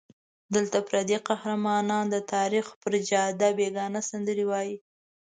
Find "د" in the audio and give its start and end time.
2.09-2.15